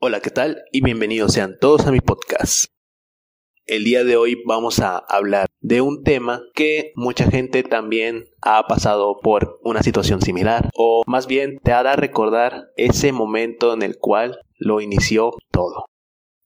Hola, 0.00 0.20
¿qué 0.20 0.30
tal? 0.30 0.62
Y 0.70 0.80
bienvenidos 0.80 1.32
sean 1.32 1.56
todos 1.60 1.84
a 1.84 1.90
mi 1.90 1.98
podcast. 1.98 2.66
El 3.66 3.82
día 3.82 4.04
de 4.04 4.16
hoy 4.16 4.40
vamos 4.46 4.78
a 4.78 4.96
hablar 4.96 5.48
de 5.60 5.80
un 5.80 6.04
tema 6.04 6.40
que 6.54 6.92
mucha 6.94 7.28
gente 7.28 7.64
también 7.64 8.26
ha 8.40 8.62
pasado 8.68 9.18
por 9.20 9.58
una 9.64 9.82
situación 9.82 10.22
similar 10.22 10.70
o 10.76 11.02
más 11.08 11.26
bien 11.26 11.58
te 11.64 11.72
hará 11.72 11.96
recordar 11.96 12.68
ese 12.76 13.10
momento 13.10 13.74
en 13.74 13.82
el 13.82 13.98
cual 13.98 14.38
lo 14.56 14.80
inició 14.80 15.32
todo. 15.50 15.86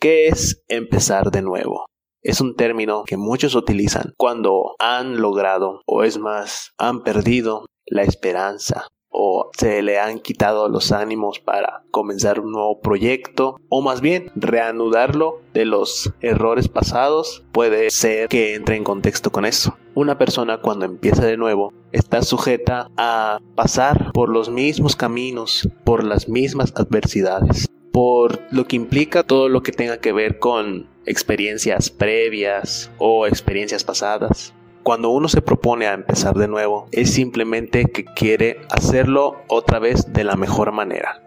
¿Qué 0.00 0.26
es 0.26 0.64
empezar 0.66 1.30
de 1.30 1.42
nuevo? 1.42 1.86
Es 2.22 2.40
un 2.40 2.56
término 2.56 3.04
que 3.04 3.16
muchos 3.16 3.54
utilizan 3.54 4.12
cuando 4.16 4.74
han 4.80 5.20
logrado 5.20 5.82
o 5.86 6.02
es 6.02 6.18
más, 6.18 6.72
han 6.78 7.04
perdido 7.04 7.64
la 7.86 8.02
esperanza 8.02 8.88
o 9.18 9.50
se 9.56 9.80
le 9.82 9.98
han 9.98 10.18
quitado 10.18 10.68
los 10.68 10.92
ánimos 10.92 11.40
para 11.40 11.84
comenzar 11.90 12.38
un 12.38 12.52
nuevo 12.52 12.80
proyecto 12.80 13.56
o 13.70 13.80
más 13.80 14.02
bien 14.02 14.30
reanudarlo 14.36 15.40
de 15.54 15.64
los 15.64 16.12
errores 16.20 16.68
pasados 16.68 17.42
puede 17.50 17.90
ser 17.90 18.28
que 18.28 18.54
entre 18.54 18.76
en 18.76 18.84
contexto 18.84 19.32
con 19.32 19.46
eso. 19.46 19.78
Una 19.94 20.18
persona 20.18 20.60
cuando 20.60 20.84
empieza 20.84 21.24
de 21.24 21.38
nuevo 21.38 21.72
está 21.92 22.20
sujeta 22.20 22.90
a 22.98 23.40
pasar 23.54 24.12
por 24.12 24.28
los 24.28 24.50
mismos 24.50 24.96
caminos, 24.96 25.66
por 25.84 26.04
las 26.04 26.28
mismas 26.28 26.74
adversidades, 26.76 27.70
por 27.92 28.40
lo 28.50 28.66
que 28.66 28.76
implica 28.76 29.22
todo 29.22 29.48
lo 29.48 29.62
que 29.62 29.72
tenga 29.72 29.96
que 29.96 30.12
ver 30.12 30.38
con 30.38 30.90
experiencias 31.06 31.88
previas 31.88 32.90
o 32.98 33.26
experiencias 33.26 33.82
pasadas 33.82 34.52
cuando 34.86 35.10
uno 35.10 35.26
se 35.26 35.42
propone 35.42 35.88
a 35.88 35.94
empezar 35.94 36.36
de 36.36 36.46
nuevo, 36.46 36.86
es 36.92 37.12
simplemente 37.12 37.86
que 37.86 38.04
quiere 38.04 38.60
hacerlo 38.70 39.34
otra 39.48 39.80
vez 39.80 40.12
de 40.12 40.22
la 40.22 40.36
mejor 40.36 40.70
manera 40.70 41.20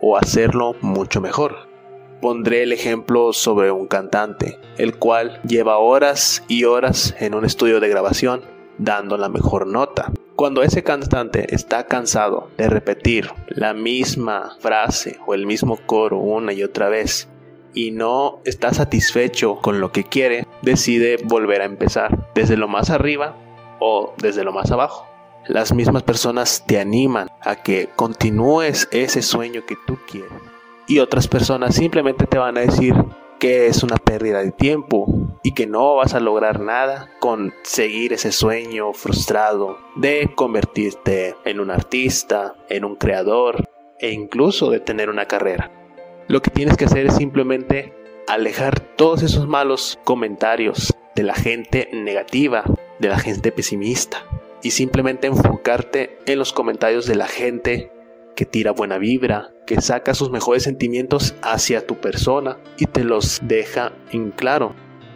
o 0.00 0.16
hacerlo 0.16 0.74
mucho 0.80 1.20
mejor. 1.20 1.68
Pondré 2.20 2.64
el 2.64 2.72
ejemplo 2.72 3.32
sobre 3.32 3.70
un 3.70 3.86
cantante, 3.86 4.58
el 4.78 4.96
cual 4.96 5.40
lleva 5.46 5.78
horas 5.78 6.42
y 6.48 6.64
horas 6.64 7.14
en 7.20 7.36
un 7.36 7.44
estudio 7.44 7.78
de 7.78 7.88
grabación 7.88 8.42
dando 8.78 9.16
la 9.16 9.28
mejor 9.28 9.68
nota. 9.68 10.10
Cuando 10.34 10.64
ese 10.64 10.82
cantante 10.82 11.54
está 11.54 11.86
cansado 11.86 12.50
de 12.56 12.68
repetir 12.68 13.30
la 13.46 13.74
misma 13.74 14.56
frase 14.58 15.20
o 15.24 15.34
el 15.34 15.46
mismo 15.46 15.78
coro 15.86 16.18
una 16.18 16.52
y 16.52 16.64
otra 16.64 16.88
vez 16.88 17.28
y 17.74 17.92
no 17.92 18.40
está 18.44 18.74
satisfecho 18.74 19.60
con 19.62 19.80
lo 19.80 19.92
que 19.92 20.02
quiere, 20.02 20.43
decide 20.64 21.18
volver 21.24 21.62
a 21.62 21.66
empezar 21.66 22.30
desde 22.34 22.56
lo 22.56 22.68
más 22.68 22.90
arriba 22.90 23.36
o 23.80 24.14
desde 24.18 24.44
lo 24.44 24.52
más 24.52 24.70
abajo. 24.70 25.06
Las 25.46 25.74
mismas 25.74 26.02
personas 26.02 26.64
te 26.66 26.80
animan 26.80 27.28
a 27.42 27.56
que 27.56 27.90
continúes 27.96 28.88
ese 28.92 29.20
sueño 29.20 29.66
que 29.66 29.76
tú 29.86 29.98
quieres. 30.10 30.32
Y 30.86 30.98
otras 31.00 31.28
personas 31.28 31.74
simplemente 31.74 32.26
te 32.26 32.38
van 32.38 32.56
a 32.56 32.62
decir 32.62 32.94
que 33.38 33.66
es 33.66 33.82
una 33.82 33.96
pérdida 33.96 34.42
de 34.42 34.52
tiempo 34.52 35.06
y 35.42 35.52
que 35.52 35.66
no 35.66 35.96
vas 35.96 36.14
a 36.14 36.20
lograr 36.20 36.60
nada 36.60 37.10
con 37.20 37.52
seguir 37.62 38.14
ese 38.14 38.32
sueño 38.32 38.92
frustrado 38.94 39.78
de 39.96 40.32
convertirte 40.34 41.36
en 41.44 41.60
un 41.60 41.70
artista, 41.70 42.54
en 42.70 42.84
un 42.84 42.96
creador 42.96 43.64
e 43.98 44.12
incluso 44.12 44.70
de 44.70 44.80
tener 44.80 45.10
una 45.10 45.26
carrera. 45.26 45.70
Lo 46.26 46.40
que 46.40 46.50
tienes 46.50 46.76
que 46.78 46.86
hacer 46.86 47.06
es 47.06 47.16
simplemente 47.16 47.92
alejar 48.26 48.80
todos 48.80 49.22
esos 49.22 49.46
malos 49.46 49.98
comentarios 50.04 50.94
de 51.14 51.22
la 51.22 51.34
gente 51.34 51.88
negativa, 51.92 52.64
de 52.98 53.08
la 53.08 53.18
gente 53.18 53.52
pesimista 53.52 54.24
y 54.62 54.70
simplemente 54.70 55.26
enfocarte 55.26 56.18
en 56.26 56.38
los 56.38 56.52
comentarios 56.52 57.06
de 57.06 57.16
la 57.16 57.26
gente 57.26 57.92
que 58.34 58.46
tira 58.46 58.72
buena 58.72 58.98
vibra, 58.98 59.52
que 59.66 59.80
saca 59.80 60.14
sus 60.14 60.30
mejores 60.30 60.64
sentimientos 60.64 61.34
hacia 61.42 61.86
tu 61.86 61.96
persona 61.96 62.58
y 62.78 62.86
te 62.86 63.04
los 63.04 63.40
deja 63.42 63.92
en 64.10 64.30
claro. 64.30 64.74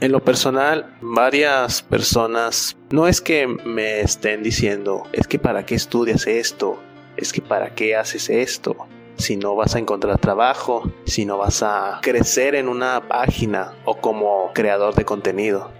En 0.00 0.12
lo 0.12 0.24
personal, 0.24 0.96
varias 1.02 1.82
personas 1.82 2.76
no 2.90 3.06
es 3.06 3.20
que 3.20 3.46
me 3.46 4.00
estén 4.00 4.42
diciendo, 4.42 5.02
es 5.12 5.26
que 5.26 5.38
para 5.38 5.66
qué 5.66 5.74
estudias 5.74 6.26
esto, 6.26 6.78
es 7.16 7.32
que 7.32 7.42
para 7.42 7.74
qué 7.74 7.96
haces 7.96 8.30
esto, 8.30 8.76
si 9.20 9.36
no 9.36 9.54
vas 9.54 9.74
a 9.74 9.78
encontrar 9.78 10.18
trabajo, 10.18 10.90
si 11.04 11.24
no 11.24 11.38
vas 11.38 11.62
a 11.62 12.00
crecer 12.02 12.54
en 12.54 12.68
una 12.68 13.08
página 13.08 13.74
o 13.84 13.98
como 13.98 14.50
creador 14.54 14.94
de 14.94 15.04
contenido. 15.04 15.70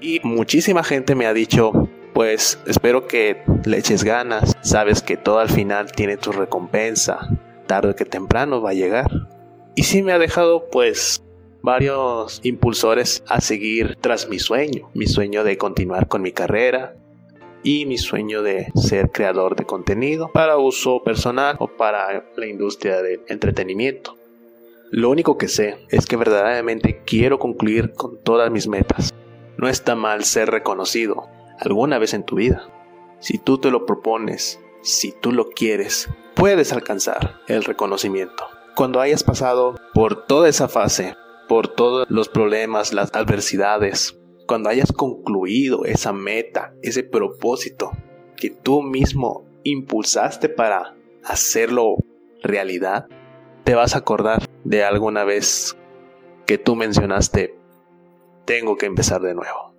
Y 0.00 0.20
muchísima 0.24 0.82
gente 0.82 1.14
me 1.14 1.26
ha 1.26 1.34
dicho, 1.34 1.88
pues 2.14 2.58
espero 2.66 3.06
que 3.06 3.42
le 3.64 3.78
eches 3.78 4.02
ganas, 4.02 4.56
sabes 4.62 5.02
que 5.02 5.16
todo 5.16 5.38
al 5.38 5.50
final 5.50 5.92
tiene 5.92 6.16
tu 6.16 6.32
recompensa, 6.32 7.28
tarde 7.66 7.94
que 7.94 8.04
temprano 8.04 8.62
va 8.62 8.70
a 8.70 8.74
llegar. 8.74 9.10
Y 9.74 9.84
sí 9.84 10.02
me 10.02 10.12
ha 10.12 10.18
dejado 10.18 10.68
pues 10.70 11.22
varios 11.62 12.40
impulsores 12.42 13.22
a 13.28 13.40
seguir 13.40 13.96
tras 14.00 14.28
mi 14.28 14.38
sueño, 14.38 14.90
mi 14.94 15.06
sueño 15.06 15.44
de 15.44 15.58
continuar 15.58 16.08
con 16.08 16.22
mi 16.22 16.32
carrera, 16.32 16.96
y 17.62 17.86
mi 17.86 17.98
sueño 17.98 18.42
de 18.42 18.72
ser 18.74 19.10
creador 19.10 19.56
de 19.56 19.64
contenido 19.64 20.30
para 20.32 20.58
uso 20.58 21.02
personal 21.02 21.56
o 21.58 21.68
para 21.68 22.24
la 22.36 22.46
industria 22.46 23.02
del 23.02 23.20
entretenimiento. 23.28 24.16
Lo 24.90 25.10
único 25.10 25.38
que 25.38 25.48
sé 25.48 25.86
es 25.90 26.06
que 26.06 26.16
verdaderamente 26.16 27.02
quiero 27.04 27.38
concluir 27.38 27.92
con 27.92 28.18
todas 28.22 28.50
mis 28.50 28.66
metas. 28.66 29.14
No 29.56 29.68
está 29.68 29.94
mal 29.94 30.24
ser 30.24 30.50
reconocido 30.50 31.28
alguna 31.60 31.98
vez 31.98 32.14
en 32.14 32.24
tu 32.24 32.36
vida. 32.36 32.68
Si 33.20 33.38
tú 33.38 33.58
te 33.58 33.70
lo 33.70 33.86
propones, 33.86 34.58
si 34.82 35.12
tú 35.12 35.32
lo 35.32 35.50
quieres, 35.50 36.08
puedes 36.34 36.72
alcanzar 36.72 37.40
el 37.46 37.64
reconocimiento. 37.64 38.44
Cuando 38.74 39.00
hayas 39.00 39.22
pasado 39.22 39.76
por 39.92 40.26
toda 40.26 40.48
esa 40.48 40.68
fase, 40.68 41.14
por 41.48 41.68
todos 41.68 42.06
los 42.08 42.28
problemas, 42.28 42.92
las 42.92 43.14
adversidades, 43.14 44.19
cuando 44.50 44.68
hayas 44.68 44.90
concluido 44.90 45.84
esa 45.84 46.12
meta, 46.12 46.74
ese 46.82 47.04
propósito 47.04 47.92
que 48.36 48.50
tú 48.50 48.82
mismo 48.82 49.44
impulsaste 49.62 50.48
para 50.48 50.96
hacerlo 51.22 51.98
realidad, 52.42 53.06
te 53.62 53.76
vas 53.76 53.94
a 53.94 53.98
acordar 53.98 54.42
de 54.64 54.82
alguna 54.82 55.22
vez 55.22 55.76
que 56.46 56.58
tú 56.58 56.74
mencionaste, 56.74 57.54
tengo 58.44 58.76
que 58.76 58.86
empezar 58.86 59.20
de 59.20 59.34
nuevo. 59.34 59.72